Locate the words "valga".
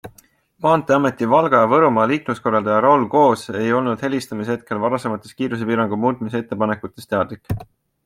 1.33-1.59